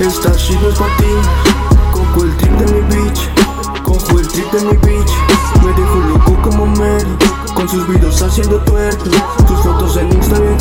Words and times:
Esta 0.00 0.32
shit 0.34 0.60
no 0.60 0.68
es 0.68 0.78
para 0.78 0.96
ti. 0.96 1.04
Cojo 1.92 2.24
el 2.24 2.36
trip 2.36 2.52
de 2.52 2.72
mi 2.72 2.80
bitch. 2.94 3.82
Cojo 3.82 4.18
el 4.18 4.28
trip 4.28 4.52
de 4.52 4.60
mi 4.60 4.76
bitch. 4.76 5.28
Me 5.64 5.72
dejo 5.72 5.96
loco 5.96 6.38
como 6.42 6.66
Mary 6.66 7.16
Con 7.54 7.68
sus 7.68 7.86
videos 7.88 8.22
haciendo 8.22 8.58
tuerto 8.58 9.10
Tus 9.46 9.58
fotos 9.60 9.96
en 9.96 10.12
Insta 10.12 10.38
bien 10.38 10.56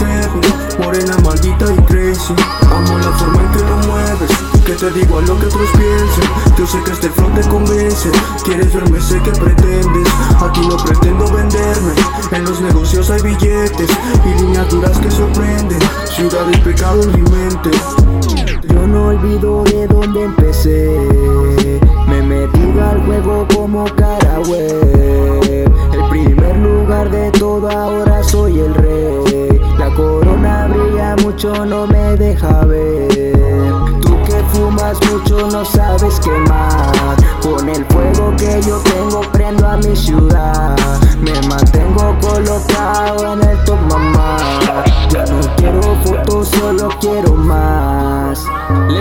Morena 0.79 1.15
maldita 1.23 1.71
y 1.71 1.77
crazy. 1.83 2.33
Amo 2.63 2.97
la 2.97 3.11
forma 3.11 3.41
en 3.43 3.51
que 3.51 3.59
lo 3.59 3.77
mueves 3.87 4.31
Que 4.65 4.73
te 4.73 4.89
digo 4.91 5.19
a 5.19 5.21
lo 5.21 5.39
que 5.39 5.45
otros 5.45 5.69
piensen. 5.71 6.57
Yo 6.57 6.65
sé 6.65 6.81
que 6.83 6.91
este 6.91 7.09
flow 7.09 7.29
te 7.31 7.47
convence 7.47 8.09
Quieres 8.43 8.73
verme, 8.73 8.99
sé 8.99 9.21
que 9.21 9.31
pretendes. 9.31 10.07
Aquí 10.41 10.67
no 10.67 10.77
pretendo 10.77 11.31
venderme 11.31 11.93
En 12.31 12.43
los 12.43 12.59
negocios 12.59 13.09
hay 13.11 13.21
billetes 13.21 13.89
Y 14.25 14.41
líneas 14.41 14.69
duras 14.69 14.97
que 14.97 15.11
sorprenden. 15.11 15.79
Ciudad 16.05 16.47
y 16.51 16.57
pecado 16.57 17.03
en 17.03 17.11
mi 17.11 17.29
mente 17.29 17.69
olvido 19.07 19.63
de 19.63 19.87
dónde 19.87 20.23
empecé. 20.23 20.89
Me 22.07 22.21
metido 22.21 22.85
al 22.85 23.05
juego 23.05 23.47
como 23.53 23.85
cara 23.95 24.39
web. 24.49 25.71
El 25.93 26.09
primer 26.09 26.57
lugar 26.57 27.09
de 27.09 27.31
todo, 27.31 27.69
ahora 27.69 28.21
soy 28.23 28.59
el 28.59 28.73
rey. 28.75 29.61
La 29.77 29.93
corona 29.93 30.67
brilla 30.67 31.15
mucho, 31.23 31.65
no 31.65 31.87
me 31.87 32.17
deja 32.17 32.65
ver. 32.65 33.33
Tú 34.01 34.17
que 34.25 34.43
fumas 34.51 34.97
mucho, 35.09 35.47
no 35.51 35.63
sabes 35.63 36.19
quemar. 36.19 37.15
Con 37.41 37.69
el 37.69 37.85
fuego 37.85 38.35
que 38.37 38.61
yo 38.61 38.77
tengo, 38.79 39.21
prendo 39.31 39.67
a 39.67 39.77
mi 39.77 39.95
ciudad. 39.95 40.75
Me 41.21 41.33
mantengo 41.47 42.15
colocado 42.19 43.33
en 43.33 43.49
el 43.49 43.63
top, 43.63 43.79
mamá. 43.89 44.37
Ya 45.09 45.25
no 45.25 45.39
quiero 45.55 45.81
fotos, 46.03 46.49
solo 46.49 46.89
quiero 46.99 47.33
más. 47.35 47.76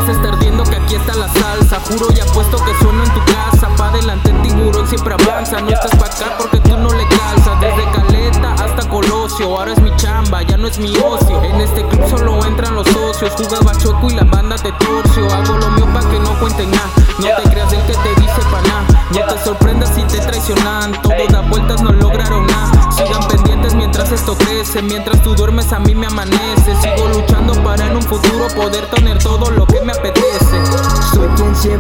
Les 0.06 0.14
está 0.14 0.28
ardiendo 0.28 0.62
que 0.62 0.76
aquí 0.76 0.94
está 0.94 1.14
la 1.14 1.26
salsa. 1.26 1.80
Juro 1.88 2.06
y 2.14 2.20
apuesto 2.20 2.64
que 2.64 2.72
suena 2.80 3.02
en 3.02 3.12
tu 3.12 3.20
casa. 3.24 3.68
Pa' 3.76 3.88
adelante 3.88 4.30
el 4.30 4.40
tiburón 4.40 4.86
siempre 4.86 5.14
avanza. 5.14 5.60
No 5.60 5.70
estás 5.70 5.90
pa' 5.96 6.06
acá 6.06 6.36
porque 6.38 6.60
tú 6.60 6.76
no 6.76 6.92
le 6.92 7.08
calzas. 7.08 7.60
Desde 7.60 7.90
Caleta 7.90 8.52
hasta 8.52 8.88
Colosio. 8.88 9.46
Ahora 9.46 9.72
es 9.72 9.80
mi 9.80 9.94
chamba, 9.96 10.42
ya 10.42 10.56
no 10.58 10.68
es 10.68 10.78
mi 10.78 10.96
ocio. 10.98 11.42
En 11.42 11.60
este 11.60 11.84
club 11.88 12.08
solo 12.08 12.44
entran 12.46 12.76
los 12.76 12.86
socios. 12.86 13.32
Jugaba 13.36 13.76
choco 13.78 14.08
y 14.08 14.14
la 14.14 14.22
banda 14.22 14.54
te 14.54 14.70
torcio. 14.72 15.26
Hago 15.32 15.56
lo 15.56 15.70
mío 15.70 15.88
pa' 15.92 16.08
que 16.08 16.20
no 16.20 16.38
cuenten 16.38 16.70
nada. 16.70 16.90
No 17.18 17.26
te 17.42 17.50
creas 17.50 17.72
del 17.72 17.82
que 17.82 17.94
te 17.94 18.20
dice 18.20 18.40
pa' 18.52 18.62
nada. 18.62 19.06
No 19.10 19.34
te 19.34 19.42
sorprendas 19.42 19.92
si 19.92 20.02
te 20.02 20.18
traicionan. 20.18 20.92
Todo 21.02 21.26
da 21.30 21.40
vueltas, 21.40 21.82
no 21.82 21.90
lograron 21.90 22.46
nada. 22.46 22.92
Sigan 22.92 23.26
pendientes 23.26 23.74
mientras 23.74 24.12
esto 24.12 24.36
crece. 24.38 24.82
Mientras 24.82 25.20
tú 25.24 25.34
duermes, 25.34 25.72
a 25.72 25.80
mí 25.80 25.96
me 25.96 26.06
amanece. 26.06 26.76
Sigo 26.80 27.08
luchando 27.08 27.54
para 27.64 27.86
en 27.86 27.96
un 27.96 28.02
futuro 28.02 28.46
poder 28.54 28.86
tener 28.86 29.18
todo 29.18 29.50
lo 29.50 29.65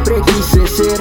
siempre 0.06 0.32
quise 0.32 0.66
ser. 0.66 0.98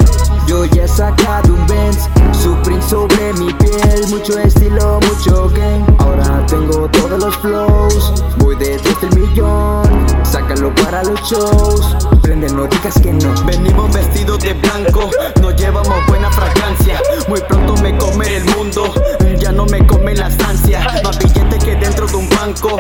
Yo 0.48 0.66
ya 0.66 0.84
he 0.84 0.88
sacado 0.88 1.54
un 1.54 1.68
Benz. 1.68 2.10
Supreme 2.32 2.82
sobre 2.82 3.34
mi 3.34 3.54
piel. 3.54 4.08
Mucho 4.10 4.40
estilo, 4.40 5.00
mucho 5.02 5.50
game. 5.50 5.86
Ahora 6.00 6.46
tengo 6.48 6.90
todos 6.90 7.24
los 7.24 7.36
flows. 7.38 8.24
Voy 8.38 8.56
detrás 8.56 9.00
del 9.02 9.20
millón. 9.20 9.84
Sácalo 10.24 10.74
para 10.76 11.04
los 11.04 11.20
shows. 11.22 11.98
Prende, 12.22 12.50
no 12.50 12.66
digas 12.68 13.00
que 13.02 13.14
no. 13.14 13.34
Venimos 13.46 13.94
vestidos 13.94 14.40
de 14.40 14.54
blanco. 14.54 15.10
No 15.42 15.52
llevamos 15.52 16.06
buena 16.08 16.32
fragancia. 16.32 17.00
Muy 17.28 17.42
pronto 17.42 17.76
me 17.82 17.98
comeré 17.98 18.38
el 18.38 18.46
mundo. 18.56 18.94
Ya 19.40 19.52
no 19.52 19.66
me 19.66 19.86
come 19.86 20.16
la 20.16 20.28
estancia. 20.28 20.86
Más 21.04 21.18
billete 21.20 21.58
que 21.60 21.76
dentro 21.76 22.08
de 22.08 22.16
un 22.16 22.30
banco. 22.30 22.78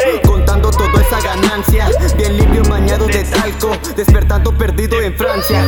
Despertando 3.95 4.51
perdido 4.51 5.01
en 5.01 5.15
Francia. 5.15 5.63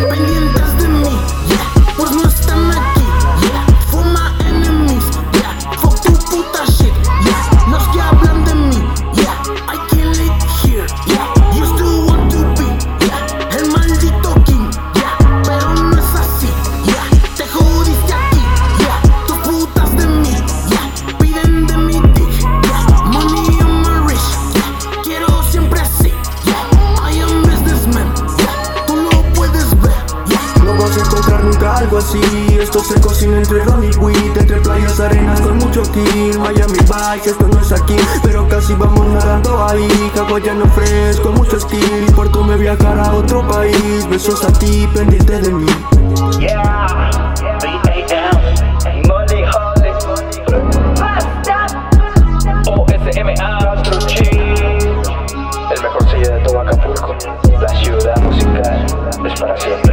Algo 31.78 31.98
así 31.98 32.22
Esto 32.60 32.80
se 32.80 33.00
cocina 33.00 33.38
entre 33.38 33.64
ron 33.64 33.84
y 33.84 33.96
weed 33.98 34.38
Entre 34.38 34.60
playas, 34.62 35.00
arenas 35.00 35.42
con 35.42 35.58
mucho 35.58 35.84
kill 35.92 36.40
Miami 36.40 36.80
Vice, 36.80 37.30
esto 37.30 37.48
no 37.48 37.60
es 37.60 37.72
aquí 37.72 37.96
Pero 38.24 38.48
casi 38.48 38.74
vamos 38.74 39.06
nadando 39.08 39.66
ahí 39.66 40.12
Hawaiano 40.16 40.66
fresco, 40.68 41.32
mucho 41.32 41.60
skill 41.60 42.06
Por 42.16 42.30
tú 42.32 42.44
me 42.44 42.58
viajar 42.58 43.00
a 43.00 43.14
otro 43.14 43.48
país 43.48 44.08
Besos 44.10 44.44
a 44.44 44.52
ti, 44.54 44.88
pendiente 44.94 45.40
de 45.42 45.52
mí 45.52 45.66
Yeah, 46.40 47.34
Holly, 47.48 47.78
OSMA, 52.70 53.34
el 55.70 55.82
mejor 55.82 56.10
sello 56.10 56.34
de 56.34 56.40
todo 56.44 56.62
Acapulco, 56.62 57.16
la 57.60 57.70
ciudad 57.70 58.18
musical 58.22 58.86
es 59.26 59.40
para 59.40 59.58
siempre. 59.58 59.87